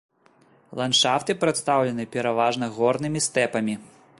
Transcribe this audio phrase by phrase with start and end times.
[0.79, 3.75] Ландшафты прадстаўлены пераважна горнымі стэпамі.